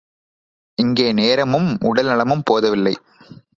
[0.77, 2.95] இங்கே நேரமும் உடல் நலமும் போதவில்லை.